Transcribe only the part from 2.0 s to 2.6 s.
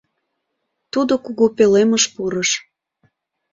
пурыш.